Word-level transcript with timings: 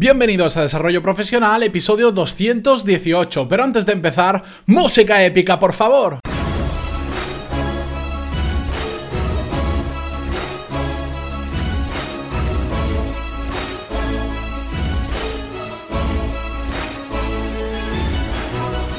Bienvenidos 0.00 0.56
a 0.56 0.62
Desarrollo 0.62 1.02
Profesional, 1.02 1.62
episodio 1.62 2.10
218. 2.10 3.46
Pero 3.46 3.64
antes 3.64 3.84
de 3.84 3.92
empezar, 3.92 4.42
música 4.64 5.22
épica, 5.22 5.60
por 5.60 5.74
favor. 5.74 6.20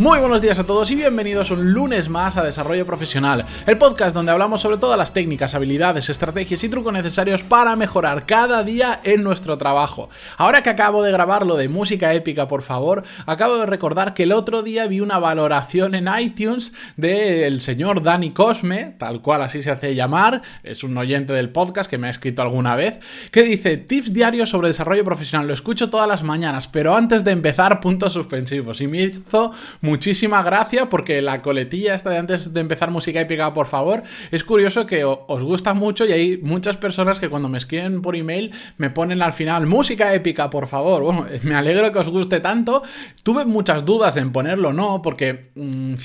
Muy 0.01 0.17
buenos 0.17 0.41
días 0.41 0.57
a 0.57 0.65
todos 0.65 0.89
y 0.89 0.95
bienvenidos 0.95 1.51
un 1.51 1.73
lunes 1.73 2.09
más 2.09 2.35
a 2.35 2.43
Desarrollo 2.43 2.87
Profesional, 2.87 3.45
el 3.67 3.77
podcast 3.77 4.15
donde 4.15 4.31
hablamos 4.31 4.59
sobre 4.59 4.79
todas 4.79 4.97
las 4.97 5.13
técnicas, 5.13 5.53
habilidades, 5.53 6.09
estrategias 6.09 6.63
y 6.63 6.69
trucos 6.69 6.91
necesarios 6.91 7.43
para 7.43 7.75
mejorar 7.75 8.25
cada 8.25 8.63
día 8.63 8.99
en 9.03 9.21
nuestro 9.21 9.59
trabajo. 9.59 10.09
Ahora 10.37 10.63
que 10.63 10.71
acabo 10.71 11.03
de 11.03 11.11
grabar 11.11 11.45
lo 11.45 11.55
de 11.55 11.69
música 11.69 12.15
épica, 12.15 12.47
por 12.47 12.63
favor, 12.63 13.03
acabo 13.27 13.57
de 13.57 13.67
recordar 13.67 14.15
que 14.15 14.23
el 14.23 14.31
otro 14.31 14.63
día 14.63 14.87
vi 14.87 15.01
una 15.01 15.19
valoración 15.19 15.93
en 15.93 16.09
iTunes 16.19 16.73
del 16.97 17.61
señor 17.61 18.01
Dani 18.01 18.31
Cosme, 18.31 18.95
tal 18.97 19.21
cual 19.21 19.43
así 19.43 19.61
se 19.61 19.69
hace 19.69 19.93
llamar, 19.93 20.41
es 20.63 20.83
un 20.83 20.97
oyente 20.97 21.31
del 21.31 21.51
podcast 21.51 21.87
que 21.87 21.99
me 21.99 22.07
ha 22.07 22.09
escrito 22.09 22.41
alguna 22.41 22.75
vez, 22.75 22.99
que 23.29 23.43
dice 23.43 23.77
tips 23.77 24.11
diarios 24.11 24.49
sobre 24.49 24.69
desarrollo 24.69 25.05
profesional, 25.05 25.45
lo 25.45 25.53
escucho 25.53 25.91
todas 25.91 26.07
las 26.07 26.23
mañanas, 26.23 26.67
pero 26.67 26.95
antes 26.95 27.23
de 27.23 27.33
empezar 27.33 27.79
puntos 27.79 28.13
suspensivos 28.13 28.81
y 28.81 28.87
me 28.87 29.03
hizo 29.03 29.51
muchísima 29.91 30.41
gracia 30.41 30.87
porque 30.87 31.21
la 31.21 31.41
coletilla 31.41 31.95
esta 31.95 32.09
de 32.11 32.17
antes 32.17 32.53
de 32.53 32.61
empezar 32.61 32.91
música 32.91 33.19
épica, 33.19 33.53
por 33.53 33.67
favor, 33.67 34.03
es 34.31 34.45
curioso 34.45 34.85
que 34.85 35.03
os 35.03 35.43
gusta 35.43 35.73
mucho 35.73 36.05
y 36.05 36.13
hay 36.13 36.37
muchas 36.37 36.77
personas 36.77 37.19
que 37.19 37.27
cuando 37.27 37.49
me 37.49 37.57
escriben 37.57 38.01
por 38.01 38.15
email 38.15 38.53
me 38.77 38.89
ponen 38.89 39.21
al 39.21 39.33
final 39.33 39.67
música 39.67 40.13
épica, 40.13 40.49
por 40.49 40.67
favor. 40.67 41.03
Bueno, 41.03 41.25
me 41.43 41.55
alegro 41.55 41.91
que 41.91 41.99
os 41.99 42.07
guste 42.07 42.39
tanto. 42.39 42.83
Tuve 43.21 43.43
muchas 43.43 43.83
dudas 43.83 44.15
en 44.15 44.31
ponerlo 44.31 44.71
no 44.71 45.01
porque 45.01 45.51
mm, 45.55 45.95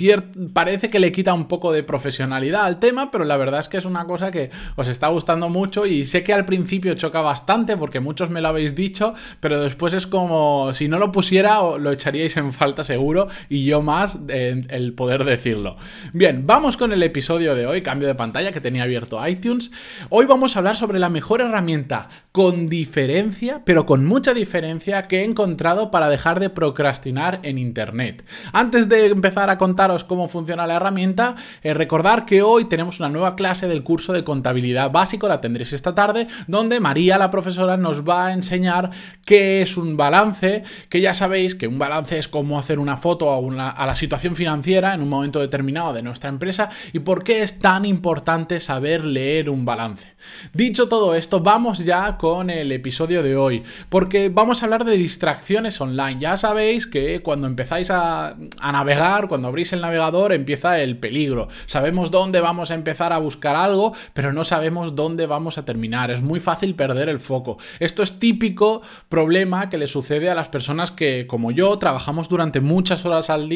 parece 0.52 0.90
que 0.90 0.98
le 0.98 1.12
quita 1.12 1.32
un 1.32 1.46
poco 1.46 1.70
de 1.70 1.84
profesionalidad 1.84 2.64
al 2.64 2.80
tema, 2.80 3.12
pero 3.12 3.24
la 3.24 3.36
verdad 3.36 3.60
es 3.60 3.68
que 3.68 3.76
es 3.76 3.84
una 3.84 4.04
cosa 4.04 4.32
que 4.32 4.50
os 4.74 4.88
está 4.88 5.06
gustando 5.08 5.48
mucho 5.48 5.86
y 5.86 6.04
sé 6.04 6.24
que 6.24 6.34
al 6.34 6.44
principio 6.44 6.94
choca 6.94 7.20
bastante 7.20 7.76
porque 7.76 8.00
muchos 8.00 8.30
me 8.30 8.40
lo 8.40 8.48
habéis 8.48 8.74
dicho, 8.74 9.14
pero 9.38 9.60
después 9.60 9.94
es 9.94 10.08
como 10.08 10.74
si 10.74 10.88
no 10.88 10.98
lo 10.98 11.12
pusiera 11.12 11.60
lo 11.78 11.92
echaríais 11.92 12.36
en 12.36 12.52
falta 12.52 12.82
seguro 12.82 13.28
y 13.48 13.64
yo 13.64 13.75
más 13.82 14.18
el 14.28 14.92
poder 14.94 15.24
decirlo. 15.24 15.76
Bien, 16.12 16.46
vamos 16.46 16.76
con 16.76 16.92
el 16.92 17.02
episodio 17.02 17.54
de 17.54 17.66
hoy, 17.66 17.82
cambio 17.82 18.08
de 18.08 18.14
pantalla 18.14 18.52
que 18.52 18.60
tenía 18.60 18.84
abierto 18.84 19.26
iTunes. 19.26 19.70
Hoy 20.08 20.26
vamos 20.26 20.56
a 20.56 20.60
hablar 20.60 20.76
sobre 20.76 20.98
la 20.98 21.08
mejor 21.08 21.40
herramienta 21.40 22.08
con 22.32 22.66
diferencia, 22.66 23.62
pero 23.64 23.86
con 23.86 24.04
mucha 24.04 24.34
diferencia 24.34 25.06
que 25.08 25.20
he 25.20 25.24
encontrado 25.24 25.90
para 25.90 26.08
dejar 26.08 26.40
de 26.40 26.50
procrastinar 26.50 27.40
en 27.42 27.58
Internet. 27.58 28.24
Antes 28.52 28.88
de 28.88 29.06
empezar 29.06 29.50
a 29.50 29.58
contaros 29.58 30.04
cómo 30.04 30.28
funciona 30.28 30.66
la 30.66 30.76
herramienta, 30.76 31.36
eh, 31.62 31.74
recordar 31.74 32.26
que 32.26 32.42
hoy 32.42 32.66
tenemos 32.66 33.00
una 33.00 33.08
nueva 33.08 33.36
clase 33.36 33.68
del 33.68 33.82
curso 33.82 34.12
de 34.12 34.24
contabilidad 34.24 34.90
básico, 34.90 35.28
la 35.28 35.40
tendréis 35.40 35.72
esta 35.72 35.94
tarde, 35.94 36.26
donde 36.46 36.80
María, 36.80 37.18
la 37.18 37.30
profesora, 37.30 37.76
nos 37.76 38.06
va 38.06 38.26
a 38.26 38.32
enseñar 38.32 38.90
qué 39.24 39.62
es 39.62 39.76
un 39.76 39.96
balance, 39.96 40.62
que 40.88 41.00
ya 41.00 41.14
sabéis 41.14 41.54
que 41.54 41.68
un 41.68 41.78
balance 41.78 42.18
es 42.18 42.28
cómo 42.28 42.58
hacer 42.58 42.78
una 42.78 42.96
foto 42.96 43.30
a 43.30 43.38
una 43.38 43.65
a 43.70 43.86
la 43.86 43.94
situación 43.94 44.36
financiera 44.36 44.94
en 44.94 45.02
un 45.02 45.08
momento 45.08 45.40
determinado 45.40 45.92
de 45.92 46.02
nuestra 46.02 46.30
empresa 46.30 46.70
y 46.92 47.00
por 47.00 47.24
qué 47.24 47.42
es 47.42 47.58
tan 47.58 47.84
importante 47.84 48.60
saber 48.60 49.04
leer 49.04 49.50
un 49.50 49.64
balance. 49.64 50.16
Dicho 50.52 50.88
todo 50.88 51.14
esto, 51.14 51.40
vamos 51.40 51.78
ya 51.78 52.16
con 52.16 52.50
el 52.50 52.72
episodio 52.72 53.22
de 53.22 53.36
hoy, 53.36 53.62
porque 53.88 54.28
vamos 54.28 54.62
a 54.62 54.66
hablar 54.66 54.84
de 54.84 54.96
distracciones 54.96 55.80
online. 55.80 56.20
Ya 56.20 56.36
sabéis 56.36 56.86
que 56.86 57.22
cuando 57.22 57.46
empezáis 57.46 57.90
a, 57.90 58.36
a 58.60 58.72
navegar, 58.72 59.28
cuando 59.28 59.48
abrís 59.48 59.72
el 59.72 59.80
navegador, 59.80 60.32
empieza 60.32 60.80
el 60.80 60.98
peligro. 60.98 61.48
Sabemos 61.66 62.10
dónde 62.10 62.40
vamos 62.40 62.70
a 62.70 62.74
empezar 62.74 63.12
a 63.12 63.18
buscar 63.18 63.56
algo, 63.56 63.94
pero 64.14 64.32
no 64.32 64.44
sabemos 64.44 64.94
dónde 64.94 65.26
vamos 65.26 65.58
a 65.58 65.64
terminar. 65.64 66.10
Es 66.10 66.22
muy 66.22 66.40
fácil 66.40 66.74
perder 66.74 67.08
el 67.08 67.20
foco. 67.20 67.58
Esto 67.80 68.02
es 68.02 68.18
típico 68.18 68.82
problema 69.08 69.68
que 69.68 69.78
le 69.78 69.86
sucede 69.86 70.30
a 70.30 70.34
las 70.34 70.48
personas 70.48 70.90
que, 70.90 71.26
como 71.26 71.50
yo, 71.50 71.78
trabajamos 71.78 72.28
durante 72.28 72.60
muchas 72.60 73.04
horas 73.04 73.30
al 73.30 73.48
día 73.48 73.55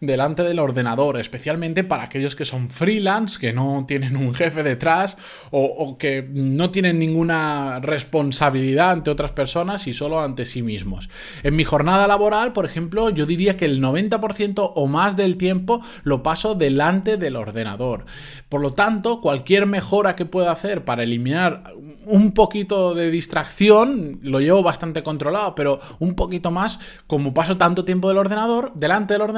delante 0.00 0.42
del 0.42 0.58
ordenador, 0.58 1.18
especialmente 1.18 1.84
para 1.84 2.04
aquellos 2.04 2.36
que 2.36 2.44
son 2.44 2.70
freelance, 2.70 3.38
que 3.38 3.52
no 3.52 3.84
tienen 3.86 4.16
un 4.16 4.34
jefe 4.34 4.62
detrás 4.62 5.16
o, 5.50 5.96
que 5.98 6.28
no 6.30 6.70
tienen 6.70 6.98
ninguna 6.98 7.80
responsabilidad 7.80 8.90
ante 8.90 9.10
otras 9.10 9.32
personas 9.32 9.86
y 9.86 9.94
solo 9.94 10.20
ante 10.20 10.44
sí 10.44 10.62
mismos. 10.62 11.08
En 11.42 11.56
mi 11.56 11.64
jornada 11.64 12.06
laboral, 12.06 12.52
por 12.52 12.64
ejemplo, 12.64 13.10
yo 13.10 13.26
diría 13.26 13.56
que 13.56 13.64
el 13.64 13.80
90% 13.82 14.72
o 14.74 14.86
más 14.86 15.16
del 15.16 15.36
tiempo 15.36 15.80
lo 16.02 16.22
paso 16.22 16.54
delante 16.54 17.16
del 17.16 17.36
ordenador. 17.36 18.04
Por 18.48 18.60
lo 18.60 18.72
tanto, 18.72 19.20
cualquier 19.20 19.66
mejora 19.66 20.16
que 20.16 20.26
pueda 20.26 20.52
hacer 20.52 20.84
para 20.84 21.02
eliminar 21.02 21.72
un 22.06 22.32
poquito 22.32 22.94
de 22.94 23.10
distracción, 23.10 24.20
lo 24.22 24.40
llevo 24.40 24.62
bastante 24.62 25.02
controlado, 25.02 25.54
pero 25.54 25.80
un 25.98 26.14
poquito 26.14 26.50
más, 26.50 26.78
como 27.06 27.34
paso 27.34 27.56
tanto 27.56 27.84
tiempo 27.84 28.08
del 28.08 28.18
ordenador, 28.18 28.72
delante 28.74 29.14
del 29.14 29.22
ordenador, 29.22 29.37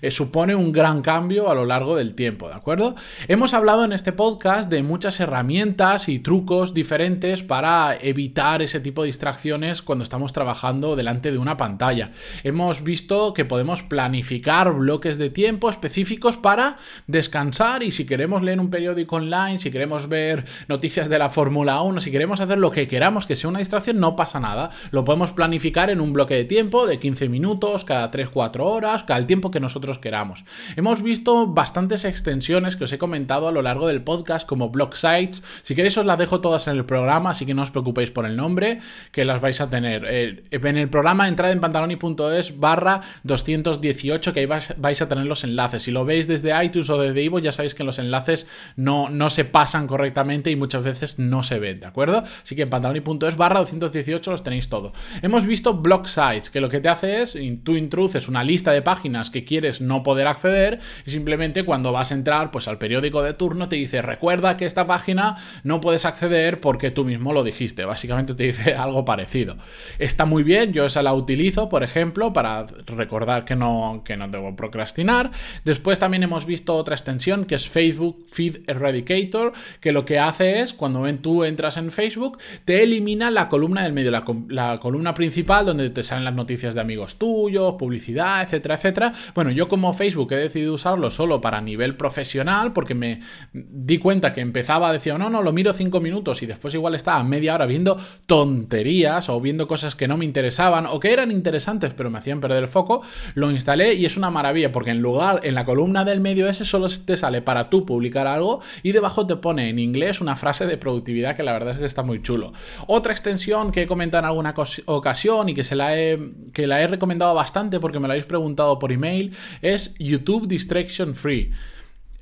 eh, 0.00 0.10
supone 0.10 0.54
un 0.54 0.72
gran 0.72 1.02
cambio 1.02 1.50
a 1.50 1.54
lo 1.54 1.64
largo 1.64 1.96
del 1.96 2.14
tiempo, 2.14 2.48
¿de 2.48 2.54
acuerdo? 2.54 2.94
Hemos 3.26 3.54
hablado 3.54 3.84
en 3.84 3.92
este 3.92 4.12
podcast 4.12 4.70
de 4.70 4.82
muchas 4.82 5.18
herramientas 5.18 6.08
y 6.08 6.20
trucos 6.20 6.74
diferentes 6.74 7.42
para 7.42 7.96
evitar 8.00 8.62
ese 8.62 8.78
tipo 8.80 9.02
de 9.02 9.06
distracciones 9.06 9.82
cuando 9.82 10.04
estamos 10.04 10.32
trabajando 10.32 10.94
delante 10.94 11.32
de 11.32 11.38
una 11.38 11.56
pantalla. 11.56 12.12
Hemos 12.44 12.84
visto 12.84 13.34
que 13.34 13.44
podemos 13.44 13.82
planificar 13.82 14.72
bloques 14.72 15.18
de 15.18 15.30
tiempo 15.30 15.68
específicos 15.68 16.36
para 16.36 16.76
descansar 17.08 17.82
y 17.82 17.90
si 17.90 18.06
queremos 18.06 18.42
leer 18.42 18.60
un 18.60 18.70
periódico 18.70 19.16
online, 19.16 19.58
si 19.58 19.70
queremos 19.70 20.08
ver 20.08 20.44
noticias 20.68 21.08
de 21.08 21.18
la 21.18 21.30
Fórmula 21.30 21.82
1, 21.82 22.00
si 22.00 22.10
queremos 22.10 22.40
hacer 22.40 22.58
lo 22.58 22.70
que 22.70 22.86
queramos 22.86 23.26
que 23.26 23.34
sea 23.34 23.50
una 23.50 23.58
distracción, 23.58 23.98
no 23.98 24.14
pasa 24.14 24.38
nada. 24.38 24.70
Lo 24.92 25.04
podemos 25.04 25.32
planificar 25.32 25.90
en 25.90 26.00
un 26.00 26.12
bloque 26.12 26.34
de 26.34 26.44
tiempo 26.44 26.86
de 26.86 26.98
15 26.98 27.28
minutos, 27.28 27.84
cada 27.84 28.10
3-4 28.10 28.60
horas, 28.60 29.04
cada 29.04 29.18
tiempo 29.32 29.50
que 29.50 29.60
nosotros 29.60 29.98
queramos. 29.98 30.44
Hemos 30.76 31.02
visto 31.02 31.46
bastantes 31.46 32.04
extensiones 32.04 32.76
que 32.76 32.84
os 32.84 32.92
he 32.92 32.98
comentado 32.98 33.48
a 33.48 33.52
lo 33.52 33.62
largo 33.62 33.86
del 33.86 34.02
podcast 34.02 34.46
como 34.46 34.68
blog 34.68 34.94
sites. 34.94 35.42
Si 35.62 35.74
queréis 35.74 35.96
os 35.96 36.04
las 36.04 36.18
dejo 36.18 36.42
todas 36.42 36.66
en 36.66 36.76
el 36.76 36.84
programa, 36.84 37.30
así 37.30 37.46
que 37.46 37.54
no 37.54 37.62
os 37.62 37.70
preocupéis 37.70 38.10
por 38.10 38.26
el 38.26 38.36
nombre, 38.36 38.80
que 39.10 39.24
las 39.24 39.40
vais 39.40 39.58
a 39.62 39.70
tener. 39.70 40.04
Eh, 40.06 40.42
en 40.50 40.76
el 40.76 40.90
programa 40.90 41.28
entrad 41.28 41.50
en 41.50 41.60
pantaloni.es 41.60 42.60
barra 42.60 43.00
218, 43.22 44.34
que 44.34 44.40
ahí 44.40 44.44
vais, 44.44 45.00
a 45.00 45.08
tener 45.08 45.24
los 45.24 45.44
enlaces. 45.44 45.84
Si 45.84 45.92
lo 45.92 46.04
veis 46.04 46.28
desde 46.28 46.52
iTunes 46.62 46.90
o 46.90 46.98
desde 46.98 47.22
Ivo, 47.22 47.38
ya 47.38 47.52
sabéis 47.52 47.74
que 47.74 47.84
los 47.84 47.98
enlaces 47.98 48.46
no, 48.76 49.08
no 49.08 49.30
se 49.30 49.46
pasan 49.46 49.86
correctamente 49.86 50.50
y 50.50 50.56
muchas 50.56 50.84
veces 50.84 51.18
no 51.18 51.42
se 51.42 51.58
ven, 51.58 51.80
¿de 51.80 51.86
acuerdo? 51.86 52.22
Así 52.42 52.54
que 52.54 52.62
en 52.62 52.68
pantaloni.es 52.68 53.36
barra 53.38 53.60
218 53.60 54.30
los 54.30 54.42
tenéis 54.42 54.68
todo. 54.68 54.92
Hemos 55.22 55.46
visto 55.46 55.72
blog 55.72 56.06
sites, 56.06 56.50
que 56.50 56.60
lo 56.60 56.68
que 56.68 56.80
te 56.80 56.90
hace 56.90 57.22
es, 57.22 57.34
tú 57.64 57.76
introduces 57.76 58.28
una 58.28 58.44
lista 58.44 58.72
de 58.72 58.82
páginas 58.82 59.11
que 59.30 59.44
quieres 59.44 59.80
no 59.80 60.02
poder 60.02 60.26
acceder 60.26 60.80
y 61.06 61.10
simplemente 61.10 61.64
cuando 61.64 61.92
vas 61.92 62.10
a 62.10 62.14
entrar 62.14 62.50
pues 62.50 62.68
al 62.68 62.78
periódico 62.78 63.22
de 63.22 63.34
turno 63.34 63.68
te 63.68 63.76
dice 63.76 64.02
recuerda 64.02 64.56
que 64.56 64.64
esta 64.64 64.86
página 64.86 65.36
no 65.64 65.80
puedes 65.80 66.04
acceder 66.04 66.60
porque 66.60 66.90
tú 66.90 67.04
mismo 67.04 67.32
lo 67.32 67.44
dijiste. 67.44 67.84
Básicamente 67.84 68.34
te 68.34 68.44
dice 68.44 68.74
algo 68.76 69.04
parecido. 69.04 69.56
Está 69.98 70.24
muy 70.24 70.42
bien, 70.42 70.72
yo 70.72 70.86
esa 70.86 71.02
la 71.02 71.14
utilizo, 71.14 71.68
por 71.68 71.82
ejemplo, 71.82 72.32
para 72.32 72.66
recordar 72.86 73.44
que 73.44 73.56
no, 73.56 74.02
que 74.04 74.16
no 74.16 74.28
debo 74.28 74.56
procrastinar. 74.56 75.30
Después 75.64 75.98
también 75.98 76.22
hemos 76.22 76.46
visto 76.46 76.74
otra 76.74 76.94
extensión 76.94 77.44
que 77.44 77.54
es 77.54 77.68
Facebook 77.68 78.26
Feed 78.30 78.68
Eradicator, 78.68 79.52
que 79.80 79.92
lo 79.92 80.04
que 80.04 80.18
hace 80.18 80.60
es 80.60 80.72
cuando 80.72 81.02
tú 81.20 81.44
entras 81.44 81.76
en 81.76 81.90
Facebook, 81.90 82.38
te 82.64 82.82
elimina 82.82 83.30
la 83.30 83.48
columna 83.48 83.82
del 83.82 83.92
medio, 83.92 84.10
la, 84.10 84.24
la 84.48 84.78
columna 84.78 85.14
principal 85.14 85.66
donde 85.66 85.90
te 85.90 86.02
salen 86.02 86.24
las 86.24 86.34
noticias 86.34 86.74
de 86.74 86.80
amigos 86.80 87.16
tuyos, 87.18 87.74
publicidad, 87.78 88.42
etcétera, 88.42 88.76
etcétera, 88.76 89.01
bueno, 89.34 89.50
yo 89.50 89.68
como 89.68 89.92
Facebook 89.92 90.32
he 90.32 90.36
decidido 90.36 90.74
usarlo 90.74 91.10
solo 91.10 91.40
para 91.40 91.60
nivel 91.60 91.96
profesional 91.96 92.72
porque 92.72 92.94
me 92.94 93.20
di 93.52 93.98
cuenta 93.98 94.32
que 94.32 94.40
empezaba, 94.40 94.92
decía, 94.92 95.18
no, 95.18 95.30
no, 95.30 95.42
lo 95.42 95.52
miro 95.52 95.72
cinco 95.72 96.00
minutos 96.00 96.42
y 96.42 96.46
después 96.46 96.74
igual 96.74 96.94
estaba 96.94 97.24
media 97.24 97.54
hora 97.54 97.66
viendo 97.66 97.98
tonterías 98.26 99.28
o 99.28 99.40
viendo 99.40 99.66
cosas 99.66 99.96
que 99.96 100.06
no 100.06 100.16
me 100.16 100.24
interesaban 100.24 100.86
o 100.86 101.00
que 101.00 101.12
eran 101.12 101.30
interesantes 101.30 101.94
pero 101.94 102.10
me 102.10 102.18
hacían 102.18 102.40
perder 102.40 102.62
el 102.62 102.68
foco, 102.68 103.02
lo 103.34 103.50
instalé 103.50 103.94
y 103.94 104.04
es 104.04 104.16
una 104.16 104.30
maravilla 104.30 104.72
porque 104.72 104.90
en 104.90 105.00
lugar, 105.00 105.40
en 105.42 105.54
la 105.54 105.64
columna 105.64 106.04
del 106.04 106.20
medio 106.20 106.48
ese 106.48 106.64
solo 106.64 106.88
te 106.88 107.16
sale 107.16 107.42
para 107.42 107.70
tú 107.70 107.86
publicar 107.86 108.26
algo 108.26 108.60
y 108.82 108.92
debajo 108.92 109.26
te 109.26 109.36
pone 109.36 109.68
en 109.68 109.78
inglés 109.78 110.20
una 110.20 110.36
frase 110.36 110.66
de 110.66 110.76
productividad 110.76 111.36
que 111.36 111.42
la 111.42 111.52
verdad 111.52 111.72
es 111.74 111.78
que 111.78 111.86
está 111.86 112.02
muy 112.02 112.22
chulo. 112.22 112.52
Otra 112.86 113.12
extensión 113.12 113.72
que 113.72 113.82
he 113.82 113.86
comentado 113.86 114.20
en 114.20 114.26
alguna 114.26 114.54
ocasión 114.86 115.48
y 115.48 115.54
que, 115.54 115.64
se 115.64 115.76
la 115.76 115.98
he, 115.98 116.18
que 116.52 116.66
la 116.66 116.80
he 116.80 116.86
recomendado 116.86 117.34
bastante 117.34 117.80
porque 117.80 117.98
me 117.98 118.06
lo 118.06 118.12
habéis 118.12 118.26
preguntado 118.26 118.78
por 118.78 118.91
email 118.92 119.32
es 119.60 119.94
YouTube 119.98 120.46
Distraction 120.46 121.14
Free. 121.14 121.50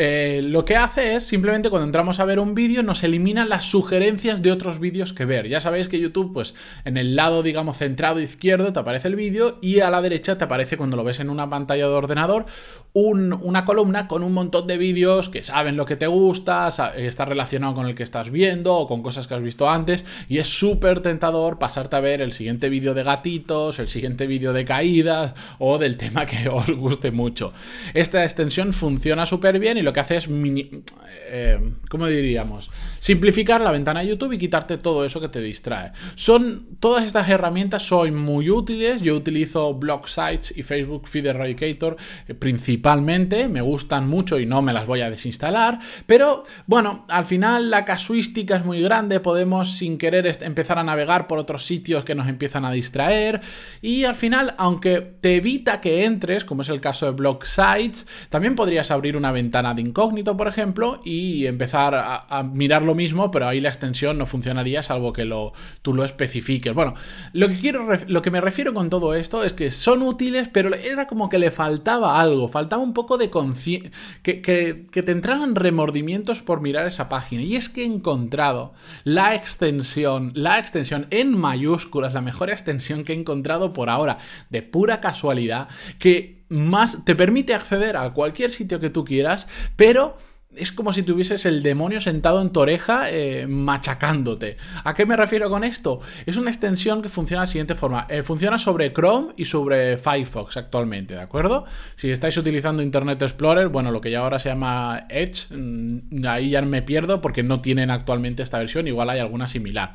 Eh, 0.02 0.40
lo 0.42 0.64
que 0.64 0.76
hace 0.76 1.16
es 1.16 1.26
simplemente 1.26 1.68
cuando 1.68 1.84
entramos 1.84 2.20
a 2.20 2.24
ver 2.24 2.40
un 2.40 2.54
vídeo 2.54 2.82
nos 2.82 3.04
elimina 3.04 3.44
las 3.44 3.64
sugerencias 3.64 4.40
de 4.40 4.50
otros 4.50 4.78
vídeos 4.78 5.12
que 5.12 5.26
ver. 5.26 5.46
Ya 5.46 5.60
sabéis 5.60 5.88
que 5.88 6.00
YouTube, 6.00 6.32
pues 6.32 6.54
en 6.86 6.96
el 6.96 7.16
lado, 7.16 7.42
digamos, 7.42 7.76
centrado 7.76 8.18
izquierdo 8.18 8.72
te 8.72 8.80
aparece 8.80 9.08
el 9.08 9.16
vídeo 9.16 9.58
y 9.60 9.80
a 9.80 9.90
la 9.90 10.00
derecha 10.00 10.38
te 10.38 10.44
aparece 10.44 10.78
cuando 10.78 10.96
lo 10.96 11.04
ves 11.04 11.20
en 11.20 11.28
una 11.28 11.50
pantalla 11.50 11.86
de 11.86 11.92
ordenador 11.92 12.46
una 12.92 13.64
columna 13.64 14.08
con 14.08 14.24
un 14.24 14.32
montón 14.32 14.66
de 14.66 14.76
vídeos 14.76 15.28
que 15.28 15.44
saben 15.44 15.76
lo 15.76 15.84
que 15.84 15.96
te 15.96 16.08
gusta, 16.08 16.68
está 16.96 17.24
relacionado 17.24 17.74
con 17.74 17.86
el 17.86 17.94
que 17.94 18.02
estás 18.02 18.30
viendo 18.30 18.74
o 18.74 18.88
con 18.88 19.02
cosas 19.02 19.28
que 19.28 19.34
has 19.34 19.42
visto 19.42 19.70
antes 19.70 20.04
y 20.28 20.38
es 20.38 20.48
súper 20.48 21.00
tentador 21.00 21.58
pasarte 21.58 21.94
a 21.96 22.00
ver 22.00 22.20
el 22.20 22.32
siguiente 22.32 22.68
vídeo 22.68 22.92
de 22.92 23.04
gatitos, 23.04 23.78
el 23.78 23.88
siguiente 23.88 24.26
vídeo 24.26 24.52
de 24.52 24.64
caídas 24.64 25.34
o 25.58 25.78
del 25.78 25.96
tema 25.96 26.26
que 26.26 26.48
os 26.52 26.68
guste 26.70 27.12
mucho. 27.12 27.52
Esta 27.94 28.24
extensión 28.24 28.72
funciona 28.72 29.24
súper 29.24 29.60
bien 29.60 29.78
y 29.78 29.82
lo 29.82 29.89
que 29.92 30.00
hace 30.00 30.16
es, 30.16 30.28
eh, 30.28 31.58
¿cómo 31.88 32.06
diríamos? 32.06 32.70
Simplificar 32.98 33.60
la 33.60 33.70
ventana 33.70 34.00
de 34.00 34.08
YouTube 34.08 34.32
y 34.32 34.38
quitarte 34.38 34.78
todo 34.78 35.04
eso 35.04 35.20
que 35.20 35.28
te 35.28 35.40
distrae. 35.40 35.92
Son, 36.14 36.66
todas 36.80 37.04
estas 37.04 37.28
herramientas 37.28 37.82
son 37.82 38.14
muy 38.14 38.50
útiles, 38.50 39.02
yo 39.02 39.14
utilizo 39.14 39.74
Blog 39.74 40.08
Sites 40.08 40.52
y 40.56 40.62
Facebook 40.62 41.08
Feed 41.08 41.26
Eradicator 41.26 41.96
eh, 42.28 42.34
principalmente, 42.34 43.48
me 43.48 43.60
gustan 43.60 44.08
mucho 44.08 44.38
y 44.38 44.46
no 44.46 44.62
me 44.62 44.72
las 44.72 44.86
voy 44.86 45.00
a 45.00 45.10
desinstalar, 45.10 45.78
pero 46.06 46.44
bueno, 46.66 47.06
al 47.08 47.24
final 47.24 47.70
la 47.70 47.84
casuística 47.84 48.56
es 48.56 48.64
muy 48.64 48.80
grande, 48.82 49.20
podemos 49.20 49.72
sin 49.76 49.98
querer 49.98 50.26
empezar 50.40 50.78
a 50.78 50.84
navegar 50.84 51.26
por 51.26 51.38
otros 51.38 51.64
sitios 51.64 52.04
que 52.04 52.14
nos 52.14 52.28
empiezan 52.28 52.64
a 52.64 52.70
distraer. 52.70 53.40
Y 53.80 54.04
al 54.04 54.14
final, 54.14 54.54
aunque 54.58 55.00
te 55.00 55.36
evita 55.36 55.80
que 55.80 56.04
entres, 56.04 56.44
como 56.44 56.62
es 56.62 56.68
el 56.68 56.80
caso 56.80 57.06
de 57.06 57.12
Blog 57.12 57.46
Sites, 57.46 58.06
también 58.28 58.54
podrías 58.54 58.90
abrir 58.90 59.16
una 59.16 59.32
ventana 59.32 59.74
de 59.74 59.79
incógnito, 59.80 60.36
por 60.36 60.48
ejemplo, 60.48 61.00
y 61.04 61.46
empezar 61.46 61.94
a, 61.94 62.42
mirar 62.42 62.82
lo 62.82 62.94
mismo, 62.94 63.30
pero 63.30 63.48
ahí 63.48 63.60
la 63.60 63.68
extensión 63.68 64.18
no 64.18 64.26
funcionaría 64.26 64.82
salvo 64.82 65.12
que 65.12 65.24
lo, 65.24 65.52
tú 65.82 65.94
lo 65.94 66.04
especifiques. 66.04 66.74
Bueno, 66.74 66.94
lo 67.32 67.48
que 67.48 67.58
quiero, 67.58 67.86
lo 68.06 68.22
que 68.22 68.30
me 68.30 68.40
refiero 68.40 68.72
con 68.74 68.90
todo 68.90 69.14
esto 69.14 69.44
es 69.44 69.52
que 69.52 69.70
son 69.70 70.02
útiles, 70.02 70.48
pero 70.48 70.74
era 70.74 71.06
como 71.06 71.28
que 71.28 71.38
le 71.38 71.50
faltaba 71.50 72.20
algo, 72.20 72.48
faltaba 72.48 72.82
un 72.82 72.94
poco 72.94 73.18
de 73.18 73.30
conciencia, 73.30 73.90
que, 74.22 74.40
que, 74.40 75.02
te 75.02 75.12
entraran 75.12 75.54
remordimientos 75.54 76.42
por 76.42 76.60
mirar 76.60 76.86
esa 76.86 77.08
página. 77.08 77.42
Y 77.42 77.56
es 77.56 77.68
que 77.68 77.82
he 77.82 77.86
encontrado 77.86 78.72
la 79.04 79.34
extensión, 79.34 80.32
la 80.34 80.58
extensión 80.58 81.06
en 81.10 81.36
mayúsculas, 81.36 82.14
la 82.14 82.20
mejor 82.20 82.50
extensión 82.50 83.04
que 83.04 83.12
he 83.12 83.16
encontrado 83.16 83.72
por 83.72 83.90
ahora, 83.90 84.18
de 84.50 84.62
pura 84.62 85.00
casualidad, 85.00 85.68
que 85.98 86.39
más 86.50 87.04
te 87.04 87.16
permite 87.16 87.54
acceder 87.54 87.96
a 87.96 88.10
cualquier 88.12 88.50
sitio 88.50 88.80
que 88.80 88.90
tú 88.90 89.04
quieras, 89.04 89.46
pero 89.76 90.18
es 90.56 90.72
como 90.72 90.92
si 90.92 91.02
tuvieses 91.02 91.46
el 91.46 91.62
demonio 91.62 92.00
sentado 92.00 92.42
en 92.42 92.50
tu 92.50 92.60
oreja 92.60 93.10
eh, 93.10 93.46
machacándote. 93.46 94.56
¿A 94.82 94.94
qué 94.94 95.06
me 95.06 95.16
refiero 95.16 95.48
con 95.48 95.62
esto? 95.62 96.00
Es 96.26 96.36
una 96.36 96.50
extensión 96.50 97.02
que 97.02 97.08
funciona 97.08 97.42
de 97.42 97.46
la 97.46 97.50
siguiente 97.50 97.74
forma. 97.76 98.06
Eh, 98.08 98.22
funciona 98.22 98.58
sobre 98.58 98.92
Chrome 98.92 99.32
y 99.36 99.44
sobre 99.44 99.96
Firefox 99.96 100.56
actualmente, 100.56 101.14
¿de 101.14 101.20
acuerdo? 101.20 101.66
Si 101.94 102.10
estáis 102.10 102.36
utilizando 102.36 102.82
Internet 102.82 103.22
Explorer, 103.22 103.68
bueno, 103.68 103.92
lo 103.92 104.00
que 104.00 104.10
ya 104.10 104.20
ahora 104.20 104.38
se 104.38 104.48
llama 104.48 105.06
Edge, 105.08 105.46
mm, 105.50 106.26
ahí 106.26 106.50
ya 106.50 106.62
me 106.62 106.82
pierdo 106.82 107.20
porque 107.20 107.44
no 107.44 107.60
tienen 107.60 107.90
actualmente 107.90 108.42
esta 108.42 108.58
versión, 108.58 108.88
igual 108.88 109.10
hay 109.10 109.20
alguna 109.20 109.46
similar. 109.46 109.94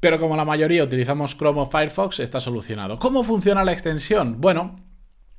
Pero 0.00 0.18
como 0.18 0.36
la 0.36 0.44
mayoría 0.44 0.84
utilizamos 0.84 1.36
Chrome 1.36 1.60
o 1.60 1.66
Firefox, 1.66 2.20
está 2.20 2.40
solucionado. 2.40 2.98
¿Cómo 2.98 3.22
funciona 3.22 3.64
la 3.64 3.72
extensión? 3.72 4.40
Bueno, 4.40 4.76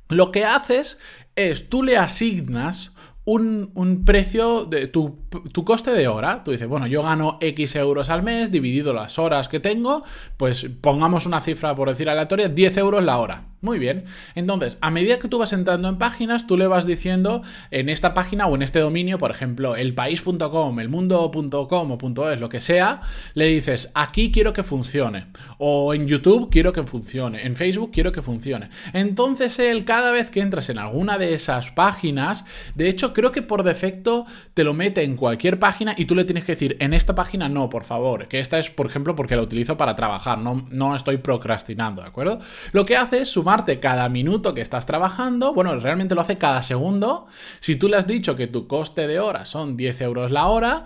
lo 0.10 0.32
que 0.32 0.46
haces 0.46 1.00
es 1.36 1.70
tú 1.70 1.84
le 1.84 1.98
asignas 1.98 2.92
un, 3.26 4.04
precio 4.06 4.66
de 4.66 4.88
tu, 4.88 5.20
tu, 5.52 5.66
coste 5.66 5.92
de 5.92 6.08
hora. 6.08 6.44
Tú 6.44 6.52
dices, 6.52 6.68
bueno, 6.68 6.88
yo 6.88 7.04
gano 7.04 7.38
X 7.42 7.76
euros 7.76 8.10
al 8.10 8.24
mes, 8.24 8.52
dividido 8.52 8.94
las 8.94 9.18
horas 9.18 9.50
que 9.50 9.60
tengo, 9.60 10.04
pues 10.38 10.68
pongamos 10.82 11.26
una 11.26 11.42
cifra, 11.42 11.76
por 11.76 11.90
decir 11.90 12.10
aleatoria, 12.10 12.50
10 12.50 12.78
euros 12.78 13.04
la 13.04 13.18
hora. 13.18 13.46
Muy 13.66 13.80
bien. 13.80 14.06
Entonces, 14.36 14.78
a 14.80 14.92
medida 14.92 15.18
que 15.18 15.28
tú 15.28 15.40
vas 15.40 15.52
entrando 15.52 15.90
en 15.90 15.98
páginas, 15.98 16.46
tú 16.46 16.56
le 16.56 16.68
vas 16.68 16.86
diciendo 16.86 17.42
en 17.72 17.90
esta 17.90 18.14
página 18.14 18.46
o 18.46 18.54
en 18.54 18.62
este 18.62 18.78
dominio, 18.78 19.18
por 19.18 19.32
ejemplo, 19.32 19.76
elpaís.com, 19.76 20.80
elmundo.com 20.80 21.92
o 21.92 22.32
.es, 22.32 22.40
lo 22.40 22.48
que 22.48 22.62
sea, 22.62 23.02
le 23.34 23.48
dices, 23.48 23.92
aquí 23.96 24.32
quiero 24.32 24.54
que 24.54 24.62
funcione. 24.62 25.26
O 25.58 25.96
en 25.96 26.06
YouTube 26.06 26.52
quiero 26.52 26.74
que 26.74 26.84
funcione. 26.84 27.44
En 27.44 27.56
Facebook 27.56 27.90
quiero 27.92 28.12
que 28.12 28.22
funcione. 28.22 28.70
Entonces, 28.94 29.58
él, 29.58 29.84
cada 29.84 30.12
vez 30.12 30.30
que 30.30 30.42
entras 30.42 30.70
en 30.70 30.78
alguna 30.78 31.18
de 31.18 31.34
esas 31.34 31.72
páginas, 31.72 32.46
de 32.76 32.88
hecho, 32.88 33.14
creo 33.14 33.32
que 33.32 33.42
por 33.42 33.64
defecto 33.64 34.28
te 34.54 34.64
lo 34.64 34.76
mete 34.76 35.02
en 35.02 35.16
cualquier 35.16 35.58
página 35.58 35.96
y 35.98 36.06
tú 36.06 36.14
le 36.14 36.26
tienes 36.26 36.46
que 36.46 36.52
decir, 36.52 36.78
en 36.80 36.94
esta 36.94 37.16
página 37.16 37.50
no, 37.50 37.68
por 37.68 37.84
favor. 37.84 38.28
Que 38.28 38.40
esta 38.40 38.60
es, 38.60 38.70
por 38.70 38.86
ejemplo, 38.86 39.16
porque 39.16 39.36
la 39.36 39.42
utilizo 39.42 39.76
para 39.76 39.96
trabajar, 39.96 40.38
no, 40.38 40.68
no 40.70 40.96
estoy 40.96 41.18
procrastinando, 41.18 42.04
¿de 42.04 42.10
acuerdo? 42.10 42.40
Lo 42.72 42.86
que 42.86 42.96
hace 42.96 43.22
es 43.22 43.30
sumar 43.30 43.55
cada 43.80 44.10
minuto 44.10 44.54
que 44.54 44.62
estás 44.62 44.86
trabajando, 44.86 45.54
bueno, 45.54 45.80
realmente 45.80 46.16
lo 46.16 46.22
hace 46.22 46.38
cada 46.38 46.62
segundo. 46.64 47.28
Si 47.62 47.76
tú 47.76 47.88
le 47.88 47.98
has 47.98 48.08
dicho 48.08 48.36
que 48.36 48.48
tu 48.48 48.68
coste 48.68 49.08
de 49.08 49.20
hora 49.20 49.46
son 49.46 49.78
10 49.78 50.02
euros 50.02 50.32
la 50.32 50.48
hora, 50.48 50.84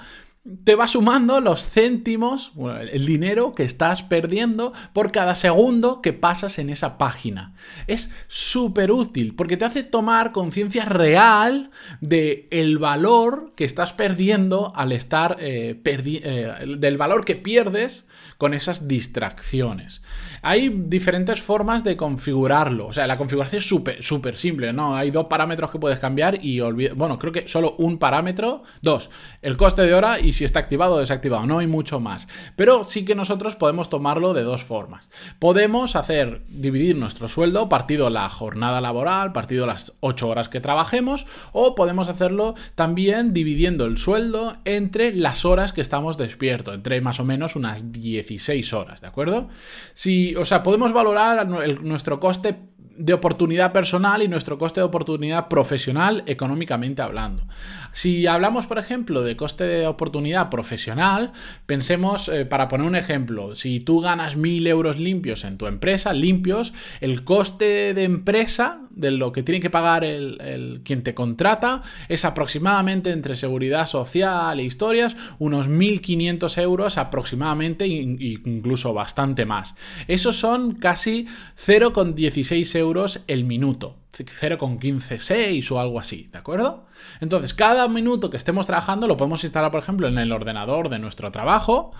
te 0.63 0.75
va 0.75 0.88
sumando 0.88 1.42
los 1.42 1.68
céntimos, 1.68 2.51
el 2.92 3.06
dinero 3.06 3.54
que 3.56 3.63
estás 3.63 4.04
perdiendo 4.04 4.74
por 4.94 5.12
cada 5.12 5.36
segundo 5.36 6.01
que 6.01 6.13
pasas 6.13 6.60
en 6.60 6.69
esa 6.69 6.98
página. 6.98 7.54
Es 7.88 8.10
súper 8.28 8.92
útil 8.92 9.36
porque 9.36 9.57
te 9.57 9.66
hace 9.66 9.84
tomar 9.84 10.31
conciencia 10.31 10.86
real 10.86 11.72
de 12.01 12.48
valor 12.80 13.54
que 13.56 13.66
estás 13.66 13.94
perdiendo 13.94 14.72
al 14.75 14.92
estar 14.92 15.38
eh, 15.40 15.81
eh, 15.86 16.75
del 16.78 16.98
valor 16.98 17.25
que 17.25 17.36
pierdes 17.36 18.06
con 18.38 18.54
esas 18.54 18.88
distracciones. 18.88 20.02
Hay 20.42 20.69
diferentes 20.69 21.42
formas 21.42 21.84
de 21.84 21.98
configurarlo. 21.98 22.88
O 22.88 22.94
sea, 22.94 23.06
la 23.06 23.18
configuración 23.18 23.60
es 23.60 23.68
súper, 23.68 24.02
súper 24.02 24.38
simple, 24.38 24.72
¿no? 24.72 24.95
Hay 24.95 25.12
dos 25.12 25.25
parámetros 25.25 25.72
que 25.72 25.80
puedes 25.80 26.00
cambiar 26.00 26.40
y 26.42 26.62
Bueno, 26.62 27.19
creo 27.19 27.34
que 27.34 27.48
solo 27.48 27.75
un 27.78 27.98
parámetro. 27.98 28.63
Dos, 28.81 29.10
el 29.42 29.57
coste 29.57 29.81
de 29.81 29.94
hora 29.94 30.19
y 30.19 30.31
si 30.40 30.46
está 30.46 30.60
activado 30.60 30.96
o 30.96 31.00
desactivado. 31.00 31.46
No 31.46 31.60
hay 31.60 31.68
mucho 31.68 32.00
más. 32.00 32.28
Pero 32.56 32.84
sí 32.84 33.06
que 33.06 33.16
nosotros 33.16 33.56
podemos 33.56 33.90
tomarlo 33.90 34.34
de 34.34 34.44
dos 34.44 34.64
formas. 34.64 35.08
Podemos 35.40 35.96
hacer, 35.96 36.42
dividir 36.50 36.96
nuestro 36.98 37.28
sueldo 37.28 37.70
partido 37.70 38.10
la 38.10 38.28
jornada 38.30 38.82
laboral, 38.82 39.32
partido 39.32 39.66
las 39.66 39.94
8 40.02 40.28
horas 40.28 40.50
que 40.50 40.62
trabajemos, 40.62 41.26
o 41.54 41.76
podemos 41.76 42.08
hacerlo 42.08 42.56
también 42.76 43.34
dividiendo 43.34 43.86
el 43.86 43.98
sueldo 43.98 44.58
entre 44.66 45.14
las 45.14 45.46
horas 45.46 45.74
que 45.74 45.82
estamos 45.82 46.18
despiertos, 46.18 46.76
entre 46.76 47.02
más 47.02 47.20
o 47.20 47.26
menos 47.26 47.56
unas 47.56 47.92
10 47.92 48.10
16 48.10 48.74
horas, 48.74 49.02
¿de 49.02 49.08
acuerdo? 49.08 49.50
Si, 49.94 50.36
o 50.36 50.46
sea, 50.46 50.64
podemos 50.64 50.92
valorar 50.92 51.48
nuestro 51.48 52.20
coste 52.20 52.69
de 53.00 53.13
oportunidad 53.13 53.72
personal 53.72 54.21
y 54.21 54.28
nuestro 54.28 54.57
coste 54.57 54.81
de 54.81 54.85
oportunidad 54.85 55.47
profesional 55.47 56.21
económicamente 56.28 57.02
hablando. 57.02 57.44
Si 57.94 58.28
hablamos, 58.28 58.68
por 58.68 58.78
ejemplo, 58.78 59.24
de 59.24 59.38
coste 59.38 59.64
de 59.64 59.88
oportunidad 59.88 60.50
profesional, 60.50 61.31
pensemos, 61.66 62.28
eh, 62.28 62.45
para 62.45 62.68
poner 62.68 62.85
un 62.85 62.97
ejemplo, 62.97 63.56
si 63.56 63.80
tú 63.80 64.02
ganas 64.02 64.35
mil 64.35 64.68
euros 64.68 65.00
limpios 65.00 65.45
en 65.45 65.57
tu 65.57 65.66
empresa, 65.68 66.12
limpios, 66.12 66.74
el 67.00 67.24
coste 67.24 67.94
de 67.94 68.04
empresa 68.04 68.81
de 69.00 69.12
lo 69.12 69.32
que 69.32 69.44
tiene 69.44 69.62
que 69.62 69.70
pagar 69.70 70.04
el, 70.04 70.82
quien 70.84 71.04
te 71.04 71.14
contrata 71.14 71.82
es 72.08 72.26
aproximadamente 72.26 73.12
entre 73.12 73.36
seguridad 73.36 73.86
social 73.86 74.60
e 74.60 74.64
historias, 74.64 75.16
unos 75.40 75.70
1.500 75.70 76.62
euros 76.62 76.98
aproximadamente, 76.98 77.88
incluso 77.88 78.94
bastante 78.94 79.46
más. 79.46 79.76
Esos 80.08 80.38
son 80.38 80.74
casi 80.76 81.28
0,16 81.58 82.76
euros 82.76 83.22
el 83.28 83.46
minuto. 83.46 83.96
0,156 84.12 85.72
o 85.72 85.80
algo 85.80 86.00
así, 86.00 86.30
¿de 86.32 86.40
acuerdo? 86.40 86.86
Entonces, 87.22 87.54
cada 87.54 87.88
minuto 87.88 88.30
que 88.30 88.38
estemos 88.38 88.68
trabajando 88.68 89.08
lo 89.08 89.18
podemos 89.18 89.44
instalar, 89.44 89.72
por 89.72 89.82
ejemplo, 89.82 90.08
en 90.08 90.18
el 90.18 90.32
ordenador 90.32 90.90
de 90.90 91.00
nuestro 91.00 91.32
trabajo. 91.32 91.92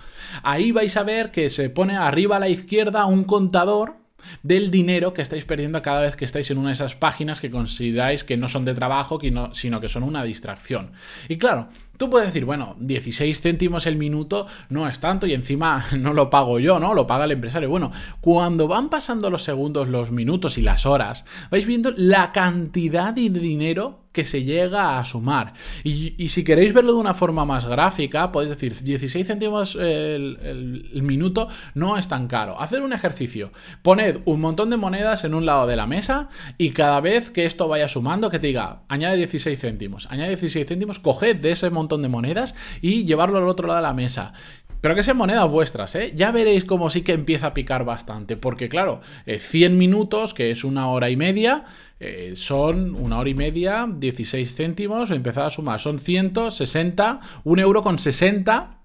Ahí 0.42 0.72
vais 0.72 0.96
a 0.96 1.02
ver 1.02 1.30
que 1.30 1.50
se 1.50 1.70
pone 1.70 1.96
arriba 1.96 2.36
a 2.36 2.40
la 2.40 2.48
izquierda 2.48 3.06
un 3.06 3.24
contador 3.24 3.99
del 4.42 4.70
dinero 4.70 5.12
que 5.14 5.22
estáis 5.22 5.44
perdiendo 5.44 5.80
cada 5.82 6.02
vez 6.02 6.16
que 6.16 6.24
estáis 6.24 6.50
en 6.50 6.58
una 6.58 6.68
de 6.68 6.74
esas 6.74 6.94
páginas 6.96 7.40
que 7.40 7.50
consideráis 7.50 8.24
que 8.24 8.36
no 8.36 8.48
son 8.48 8.64
de 8.64 8.74
trabajo, 8.74 9.18
sino 9.52 9.80
que 9.80 9.88
son 9.88 10.02
una 10.02 10.24
distracción. 10.24 10.92
Y 11.28 11.38
claro, 11.38 11.68
Tú 12.00 12.08
puedes 12.08 12.28
decir, 12.28 12.46
bueno, 12.46 12.76
16 12.80 13.42
céntimos 13.42 13.86
el 13.86 13.96
minuto 13.96 14.46
no 14.70 14.88
es 14.88 15.00
tanto 15.00 15.26
y 15.26 15.34
encima 15.34 15.84
no 15.98 16.14
lo 16.14 16.30
pago 16.30 16.58
yo, 16.58 16.80
¿no? 16.80 16.94
Lo 16.94 17.06
paga 17.06 17.26
el 17.26 17.32
empresario. 17.32 17.68
Bueno, 17.68 17.92
cuando 18.22 18.66
van 18.66 18.88
pasando 18.88 19.28
los 19.28 19.42
segundos, 19.42 19.86
los 19.86 20.10
minutos 20.10 20.56
y 20.56 20.62
las 20.62 20.86
horas, 20.86 21.26
vais 21.50 21.66
viendo 21.66 21.92
la 21.94 22.32
cantidad 22.32 23.12
de 23.12 23.28
dinero 23.28 24.00
que 24.12 24.24
se 24.24 24.42
llega 24.42 24.98
a 24.98 25.04
sumar. 25.04 25.54
Y, 25.84 26.28
si 26.28 26.42
queréis 26.42 26.72
verlo 26.72 26.92
de 26.92 26.98
una 26.98 27.14
forma 27.14 27.44
más 27.44 27.66
gráfica, 27.66 28.32
podéis 28.32 28.50
decir 28.50 28.74
16 28.74 29.26
céntimos 29.26 29.76
el, 29.76 31.00
minuto 31.02 31.48
no 31.74 31.96
es 31.96 32.08
tan 32.08 32.26
caro. 32.26 32.60
Hacer 32.60 32.82
un 32.82 32.92
ejercicio. 32.92 33.52
Poned 33.82 34.18
un 34.24 34.40
montón 34.40 34.70
de 34.70 34.76
monedas 34.76 35.24
en 35.24 35.34
un 35.34 35.46
lado 35.46 35.66
de 35.66 35.76
la 35.76 35.86
mesa 35.86 36.28
y 36.58 36.70
cada 36.70 37.00
vez 37.00 37.30
que 37.30 37.44
esto 37.44 37.68
vaya 37.68 37.88
sumando, 37.88 38.30
que 38.30 38.38
te 38.38 38.48
diga, 38.48 38.82
añade 38.88 39.16
16 39.16 39.58
céntimos, 39.58 40.06
añade 40.10 40.30
16 40.30 40.66
céntimos, 40.66 40.98
coged 40.98 41.36
de 41.36 41.52
ese 41.52 41.70
montón 41.70 41.89
de 41.98 42.08
monedas 42.08 42.54
y 42.80 43.04
llevarlo 43.04 43.38
al 43.38 43.48
otro 43.48 43.66
lado 43.66 43.80
de 43.80 43.86
la 43.86 43.94
mesa. 43.94 44.32
Pero 44.80 44.94
que 44.94 45.02
sean 45.02 45.18
monedas 45.18 45.48
vuestras, 45.48 45.94
¿eh? 45.94 46.12
Ya 46.16 46.32
veréis 46.32 46.64
cómo 46.64 46.88
sí 46.88 47.02
que 47.02 47.12
empieza 47.12 47.48
a 47.48 47.54
picar 47.54 47.84
bastante. 47.84 48.36
Porque, 48.38 48.70
claro, 48.70 49.00
100 49.26 49.72
eh, 49.72 49.74
minutos, 49.76 50.32
que 50.32 50.50
es 50.50 50.64
una 50.64 50.88
hora 50.88 51.10
y 51.10 51.16
media, 51.16 51.64
eh, 51.98 52.32
son 52.34 52.94
una 52.94 53.18
hora 53.18 53.28
y 53.28 53.34
media, 53.34 53.86
16 53.92 54.54
céntimos, 54.54 55.10
empezar 55.10 55.44
a 55.44 55.50
sumar. 55.50 55.80
Son 55.80 55.98
160, 55.98 57.20
un 57.44 57.58
euro 57.58 57.82
con 57.82 57.98
60 57.98 58.80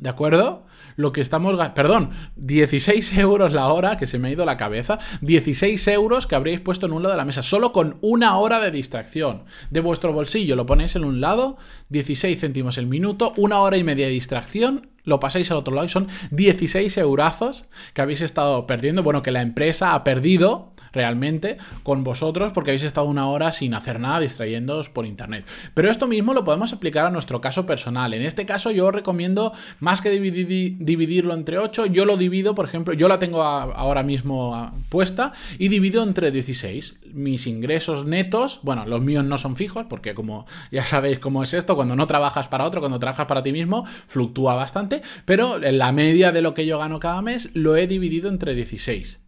¿De 0.00 0.08
acuerdo? 0.08 0.64
Lo 0.96 1.12
que 1.12 1.20
estamos... 1.20 1.56
Perdón, 1.70 2.10
16 2.36 3.16
euros 3.18 3.52
la 3.52 3.68
hora, 3.68 3.96
que 3.96 4.06
se 4.06 4.18
me 4.18 4.28
ha 4.28 4.32
ido 4.32 4.44
la 4.44 4.56
cabeza. 4.56 4.98
16 5.20 5.88
euros 5.88 6.26
que 6.26 6.34
habréis 6.34 6.60
puesto 6.60 6.86
en 6.86 6.92
un 6.92 7.02
lado 7.02 7.12
de 7.12 7.18
la 7.18 7.24
mesa, 7.24 7.42
solo 7.42 7.72
con 7.72 7.98
una 8.00 8.36
hora 8.38 8.60
de 8.60 8.70
distracción. 8.70 9.44
De 9.70 9.80
vuestro 9.80 10.12
bolsillo 10.12 10.56
lo 10.56 10.66
ponéis 10.66 10.96
en 10.96 11.04
un 11.04 11.20
lado, 11.20 11.56
16 11.90 12.38
céntimos 12.38 12.78
el 12.78 12.86
minuto, 12.86 13.32
una 13.36 13.60
hora 13.60 13.76
y 13.76 13.84
media 13.84 14.06
de 14.06 14.12
distracción, 14.12 14.88
lo 15.04 15.20
pasáis 15.20 15.50
al 15.50 15.56
otro 15.56 15.74
lado 15.74 15.86
y 15.86 15.90
son 15.90 16.08
16 16.30 16.96
eurazos 16.98 17.64
que 17.94 18.02
habéis 18.02 18.20
estado 18.20 18.66
perdiendo. 18.66 19.02
Bueno, 19.02 19.22
que 19.22 19.30
la 19.30 19.42
empresa 19.42 19.94
ha 19.94 20.04
perdido 20.04 20.72
realmente 20.92 21.58
con 21.82 22.04
vosotros 22.04 22.52
porque 22.52 22.70
habéis 22.70 22.84
estado 22.84 23.06
una 23.06 23.28
hora 23.28 23.52
sin 23.52 23.74
hacer 23.74 24.00
nada 24.00 24.20
distrayéndoos 24.20 24.88
por 24.90 25.06
internet. 25.06 25.44
Pero 25.74 25.90
esto 25.90 26.06
mismo 26.06 26.34
lo 26.34 26.44
podemos 26.44 26.72
aplicar 26.72 27.06
a 27.06 27.10
nuestro 27.10 27.40
caso 27.40 27.66
personal. 27.66 28.12
En 28.14 28.22
este 28.22 28.46
caso 28.46 28.70
yo 28.70 28.90
recomiendo 28.90 29.52
más 29.78 30.02
que 30.02 30.10
dividirlo 30.78 31.34
entre 31.34 31.58
8, 31.58 31.86
yo 31.86 32.04
lo 32.04 32.16
divido, 32.16 32.54
por 32.54 32.66
ejemplo, 32.66 32.94
yo 32.94 33.08
la 33.08 33.18
tengo 33.18 33.42
ahora 33.42 34.02
mismo 34.02 34.72
puesta 34.88 35.32
y 35.58 35.68
divido 35.68 36.02
entre 36.02 36.30
16. 36.30 36.96
Mis 37.12 37.46
ingresos 37.46 38.06
netos, 38.06 38.60
bueno, 38.62 38.86
los 38.86 39.00
míos 39.02 39.24
no 39.24 39.38
son 39.38 39.56
fijos 39.56 39.86
porque 39.88 40.14
como 40.14 40.46
ya 40.70 40.84
sabéis 40.84 41.18
cómo 41.18 41.42
es 41.42 41.54
esto, 41.54 41.76
cuando 41.76 41.96
no 41.96 42.06
trabajas 42.06 42.48
para 42.48 42.64
otro, 42.64 42.80
cuando 42.80 42.98
trabajas 42.98 43.26
para 43.26 43.42
ti 43.42 43.52
mismo, 43.52 43.84
fluctúa 44.06 44.54
bastante, 44.54 45.02
pero 45.24 45.58
la 45.58 45.92
media 45.92 46.32
de 46.32 46.42
lo 46.42 46.54
que 46.54 46.66
yo 46.66 46.78
gano 46.78 47.00
cada 47.00 47.22
mes 47.22 47.50
lo 47.54 47.76
he 47.76 47.86
dividido 47.86 48.28
entre 48.28 48.54
16. 48.54 49.20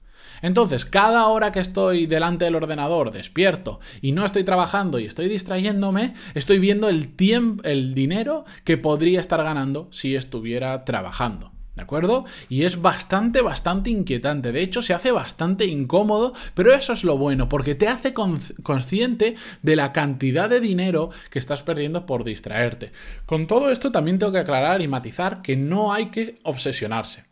Entonces, 0.43 0.85
cada 0.85 1.27
hora 1.29 1.53
que 1.53 1.61
estoy 1.61 2.07
delante 2.07 2.45
del 2.45 2.57
ordenador, 2.57 3.13
despierto 3.13 3.81
y 4.01 4.13
no 4.13 4.25
estoy 4.25 4.45
trabajando 4.45 4.99
y 4.99 5.07
estoy 5.07 5.29
distrayéndome, 5.29 6.15
estoy 6.35 6.59
viendo 6.59 6.89
el 6.89 7.15
tiempo, 7.15 7.63
el 7.65 7.95
dinero 7.95 8.45
que 8.65 8.77
podría 8.77 9.21
estar 9.21 9.43
ganando 9.43 9.89
si 9.93 10.15
estuviera 10.17 10.85
trabajando. 10.85 11.53
¿De 11.75 11.81
acuerdo? 11.81 12.27
Y 12.51 12.65
es 12.65 12.83
bastante, 12.83 13.41
bastante 13.41 13.89
inquietante. 13.89 14.53
De 14.53 14.61
hecho, 14.61 14.83
se 14.83 14.93
hace 14.93 15.11
bastante 15.11 15.65
incómodo, 15.65 16.35
pero 16.53 16.75
eso 16.75 16.93
es 16.93 17.03
lo 17.03 17.17
bueno, 17.17 17.49
porque 17.49 17.75
te 17.75 17.89
hace 17.89 18.13
consciente 18.13 19.37
de 19.63 19.77
la 19.77 19.93
cantidad 19.95 20.51
de 20.51 20.61
dinero 20.61 21.09
que 21.31 21.39
estás 21.39 21.63
perdiendo 21.63 22.05
por 22.05 22.25
distraerte. 22.25 22.93
Con 23.25 23.47
todo 23.47 23.71
esto 23.71 23.91
también 23.91 24.19
tengo 24.19 24.33
que 24.33 24.41
aclarar 24.41 24.83
y 24.83 24.89
matizar 24.89 25.41
que 25.41 25.57
no 25.57 25.95
hay 25.95 26.11
que 26.11 26.41
obsesionarse. 26.43 27.32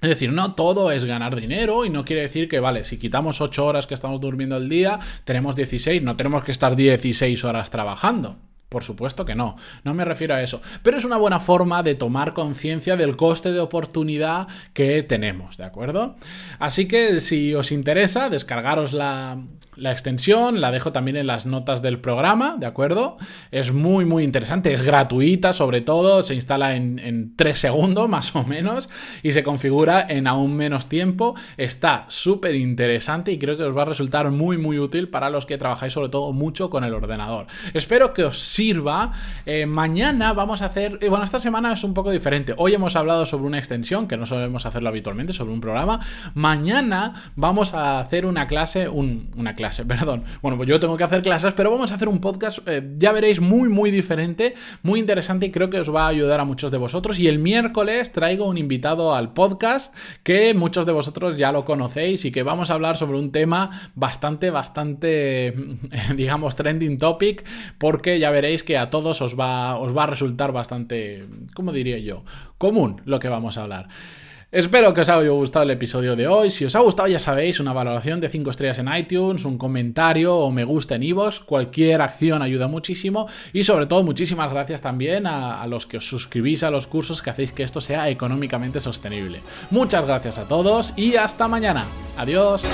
Es 0.00 0.08
decir, 0.08 0.32
no 0.32 0.54
todo 0.54 0.90
es 0.90 1.04
ganar 1.04 1.36
dinero 1.36 1.84
y 1.84 1.90
no 1.90 2.04
quiere 2.04 2.22
decir 2.22 2.48
que, 2.48 2.58
vale, 2.58 2.84
si 2.84 2.98
quitamos 2.98 3.40
8 3.40 3.66
horas 3.66 3.86
que 3.86 3.94
estamos 3.94 4.20
durmiendo 4.20 4.56
al 4.56 4.68
día, 4.68 4.98
tenemos 5.24 5.56
16, 5.56 6.02
no 6.02 6.16
tenemos 6.16 6.42
que 6.42 6.52
estar 6.52 6.74
16 6.74 7.44
horas 7.44 7.70
trabajando. 7.70 8.38
Por 8.70 8.84
supuesto 8.84 9.24
que 9.24 9.34
no, 9.34 9.56
no 9.82 9.94
me 9.94 10.04
refiero 10.04 10.32
a 10.32 10.42
eso. 10.42 10.62
Pero 10.84 10.96
es 10.96 11.04
una 11.04 11.16
buena 11.16 11.40
forma 11.40 11.82
de 11.82 11.96
tomar 11.96 12.34
conciencia 12.34 12.96
del 12.96 13.16
coste 13.16 13.50
de 13.50 13.58
oportunidad 13.58 14.46
que 14.74 15.02
tenemos, 15.02 15.56
¿de 15.56 15.64
acuerdo? 15.64 16.14
Así 16.60 16.86
que 16.86 17.18
si 17.18 17.52
os 17.52 17.72
interesa, 17.72 18.30
descargaros 18.30 18.92
la, 18.92 19.42
extensión, 19.76 20.60
la 20.60 20.70
dejo 20.70 20.92
también 20.92 21.16
en 21.16 21.26
las 21.26 21.46
notas 21.46 21.82
del 21.82 21.98
programa, 21.98 22.58
¿de 22.60 22.66
acuerdo? 22.66 23.16
Es 23.50 23.72
muy, 23.72 24.04
muy 24.04 24.22
interesante, 24.22 24.72
es 24.72 24.82
gratuita 24.82 25.52
sobre 25.52 25.80
todo, 25.80 26.22
se 26.22 26.36
instala 26.36 26.76
en, 26.76 27.00
en 27.00 27.34
3 27.34 27.58
segundos 27.58 28.08
más 28.08 28.36
o 28.36 28.44
menos 28.44 28.88
y 29.24 29.32
se 29.32 29.42
configura 29.42 30.06
en 30.08 30.28
aún 30.28 30.54
menos 30.54 30.88
tiempo. 30.88 31.34
Está 31.56 32.04
súper 32.06 32.54
interesante 32.54 33.32
y 33.32 33.38
creo 33.38 33.56
que 33.56 33.64
os 33.64 33.76
va 33.76 33.82
a 33.82 33.86
resultar 33.86 34.30
muy, 34.30 34.58
muy 34.58 34.78
útil 34.78 35.08
para 35.08 35.28
los 35.28 35.44
que 35.44 35.58
trabajáis 35.58 35.92
sobre 35.92 36.08
todo 36.08 36.32
mucho 36.32 36.70
con 36.70 36.84
el 36.84 36.94
ordenador. 36.94 37.48
Espero 37.74 38.14
que 38.14 38.22
os 38.22 38.38
sirva. 38.60 39.12
Eh, 39.46 39.64
mañana 39.64 40.34
vamos 40.34 40.60
a 40.60 40.66
hacer, 40.66 40.98
eh, 41.00 41.08
bueno, 41.08 41.24
esta 41.24 41.40
semana 41.40 41.72
es 41.72 41.82
un 41.82 41.94
poco 41.94 42.10
diferente. 42.10 42.52
Hoy 42.58 42.74
hemos 42.74 42.94
hablado 42.94 43.24
sobre 43.24 43.46
una 43.46 43.56
extensión, 43.56 44.06
que 44.06 44.18
no 44.18 44.26
solemos 44.26 44.66
hacerlo 44.66 44.90
habitualmente, 44.90 45.32
sobre 45.32 45.54
un 45.54 45.62
programa. 45.62 46.00
Mañana 46.34 47.14
vamos 47.36 47.72
a 47.72 48.00
hacer 48.00 48.26
una 48.26 48.46
clase, 48.48 48.86
una 48.90 49.54
clase, 49.54 49.84
perdón. 49.86 50.24
Bueno, 50.42 50.58
pues 50.58 50.68
yo 50.68 50.78
tengo 50.78 50.98
que 50.98 51.04
hacer 51.04 51.22
clases, 51.22 51.54
pero 51.54 51.70
vamos 51.70 51.90
a 51.90 51.94
hacer 51.94 52.08
un 52.08 52.20
podcast, 52.20 52.58
eh, 52.66 52.86
ya 52.98 53.12
veréis, 53.12 53.40
muy, 53.40 53.70
muy 53.70 53.90
diferente, 53.90 54.54
muy 54.82 55.00
interesante 55.00 55.46
y 55.46 55.50
creo 55.50 55.70
que 55.70 55.80
os 55.80 55.94
va 55.94 56.04
a 56.04 56.08
ayudar 56.08 56.40
a 56.40 56.44
muchos 56.44 56.70
de 56.70 56.76
vosotros. 56.76 57.18
Y 57.18 57.28
el 57.28 57.38
miércoles 57.38 58.12
traigo 58.12 58.44
un 58.44 58.58
invitado 58.58 59.14
al 59.14 59.32
podcast 59.32 59.96
que 60.22 60.52
muchos 60.52 60.84
de 60.84 60.92
vosotros 60.92 61.38
ya 61.38 61.50
lo 61.50 61.64
conocéis 61.64 62.26
y 62.26 62.30
que 62.30 62.42
vamos 62.42 62.70
a 62.70 62.74
hablar 62.74 62.98
sobre 62.98 63.18
un 63.18 63.32
tema 63.32 63.70
bastante, 63.94 64.50
bastante, 64.50 65.54
digamos, 66.14 66.56
trending 66.56 66.98
topic, 66.98 67.42
porque 67.78 68.18
ya 68.18 68.30
veréis 68.30 68.49
que 68.64 68.76
a 68.76 68.90
todos 68.90 69.22
os 69.22 69.38
va, 69.38 69.76
os 69.76 69.96
va 69.96 70.04
a 70.04 70.06
resultar 70.06 70.52
bastante, 70.52 71.26
¿cómo 71.54 71.72
diría 71.72 71.98
yo? 71.98 72.24
Común 72.58 73.00
lo 73.04 73.18
que 73.18 73.28
vamos 73.28 73.56
a 73.56 73.62
hablar. 73.62 73.88
Espero 74.52 74.92
que 74.92 75.02
os 75.02 75.08
haya 75.08 75.28
gustado 75.28 75.62
el 75.62 75.70
episodio 75.70 76.16
de 76.16 76.26
hoy. 76.26 76.50
Si 76.50 76.64
os 76.64 76.74
ha 76.74 76.80
gustado, 76.80 77.08
ya 77.08 77.20
sabéis, 77.20 77.60
una 77.60 77.72
valoración 77.72 78.20
de 78.20 78.28
5 78.28 78.50
estrellas 78.50 78.80
en 78.80 78.92
iTunes, 78.92 79.44
un 79.44 79.58
comentario 79.58 80.36
o 80.36 80.50
me 80.50 80.64
gusta 80.64 80.96
en 80.96 81.04
iVoox. 81.04 81.40
Cualquier 81.40 82.02
acción 82.02 82.42
ayuda 82.42 82.66
muchísimo. 82.66 83.28
Y 83.52 83.62
sobre 83.62 83.86
todo, 83.86 84.02
muchísimas 84.02 84.50
gracias 84.50 84.82
también 84.82 85.28
a, 85.28 85.62
a, 85.62 85.66
los 85.68 85.86
que 85.86 85.98
os 85.98 86.08
suscribís 86.08 86.64
a 86.64 86.72
los 86.72 86.88
cursos 86.88 87.22
que 87.22 87.30
hacéis 87.30 87.52
que 87.52 87.62
esto 87.62 87.80
sea 87.80 88.08
económicamente 88.08 88.80
sostenible. 88.80 89.40
Muchas 89.70 90.04
gracias 90.04 90.38
a 90.38 90.48
todos 90.48 90.94
y 90.96 91.14
hasta 91.14 91.46
mañana. 91.46 91.84
Adiós. 92.16 92.64